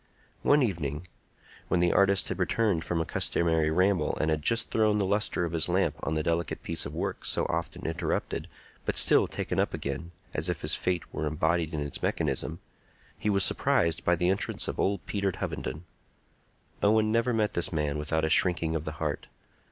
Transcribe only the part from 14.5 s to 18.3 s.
of old Peter Hovenden. Owen never met this man without a